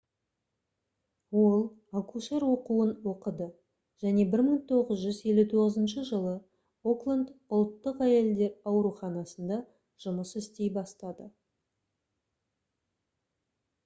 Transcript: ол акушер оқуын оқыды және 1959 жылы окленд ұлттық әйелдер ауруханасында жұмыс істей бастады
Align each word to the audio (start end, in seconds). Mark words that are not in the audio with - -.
ол 1.41 1.59
акушер 1.99 2.45
оқуын 2.53 2.91
оқыды 3.11 3.49
және 4.05 4.25
1959 4.37 6.01
жылы 6.09 6.33
окленд 6.95 7.29
ұлттық 7.59 8.03
әйелдер 8.07 8.57
ауруханасында 8.73 9.61
жұмыс 10.07 10.33
істей 10.45 10.73
бастады 10.81 11.29